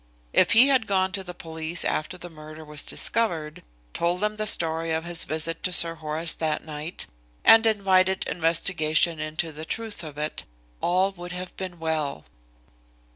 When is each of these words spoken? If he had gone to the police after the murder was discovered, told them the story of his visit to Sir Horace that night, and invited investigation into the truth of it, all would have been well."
If 0.33 0.53
he 0.53 0.69
had 0.69 0.87
gone 0.87 1.11
to 1.11 1.23
the 1.23 1.35
police 1.35 1.85
after 1.85 2.17
the 2.17 2.31
murder 2.31 2.65
was 2.65 2.81
discovered, 2.83 3.61
told 3.93 4.19
them 4.21 4.37
the 4.37 4.47
story 4.47 4.89
of 4.91 5.03
his 5.05 5.25
visit 5.25 5.61
to 5.61 5.71
Sir 5.71 5.93
Horace 5.93 6.33
that 6.33 6.65
night, 6.65 7.05
and 7.45 7.67
invited 7.67 8.23
investigation 8.25 9.19
into 9.19 9.51
the 9.51 9.63
truth 9.63 10.03
of 10.03 10.17
it, 10.17 10.43
all 10.81 11.11
would 11.11 11.33
have 11.33 11.55
been 11.55 11.77
well." 11.77 12.25